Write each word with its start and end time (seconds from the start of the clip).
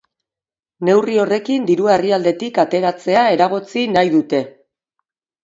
Neurri 0.87 1.17
horrekin 1.23 1.67
dirua 1.71 1.93
herrialdetik 1.97 2.57
ateratzea 2.65 3.27
eragotzi 3.35 3.87
nahi 3.93 4.13
dute. 4.19 4.43